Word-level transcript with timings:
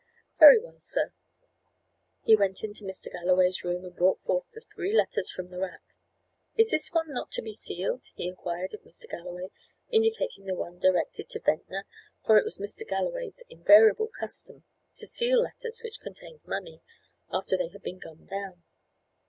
"Very 0.39 0.59
well, 0.59 0.79
sir." 0.79 1.13
He 2.23 2.35
went 2.35 2.63
into 2.63 2.83
Mr. 2.85 3.11
Galloway's 3.11 3.63
room, 3.63 3.85
and 3.85 3.95
brought 3.95 4.17
forth 4.17 4.45
the 4.51 4.61
three 4.61 4.97
letters 4.97 5.29
from 5.29 5.49
the 5.49 5.59
rack. 5.59 5.83
"Is 6.55 6.71
this 6.71 6.87
one 6.91 7.13
not 7.13 7.29
to 7.33 7.43
be 7.43 7.53
sealed?" 7.53 8.05
he 8.15 8.27
inquired 8.27 8.73
of 8.73 8.81
Mr. 8.81 9.07
Galloway, 9.07 9.49
indicating 9.91 10.45
the 10.45 10.55
one 10.55 10.79
directed 10.79 11.29
to 11.29 11.39
Ventnor, 11.39 11.85
for 12.25 12.39
it 12.39 12.45
was 12.45 12.57
Mr. 12.57 12.83
Galloway's 12.87 13.43
invariable 13.47 14.07
custom 14.19 14.63
to 14.95 15.05
seal 15.05 15.43
letters 15.43 15.81
which 15.83 15.99
contained 16.01 16.41
money, 16.47 16.81
after 17.31 17.55
they 17.55 17.67
had 17.67 17.83
been 17.83 17.99
gummed 17.99 18.27
down. 18.29 18.63